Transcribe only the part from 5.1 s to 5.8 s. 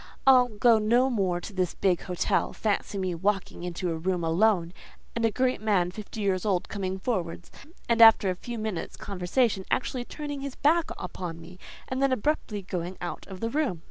and a great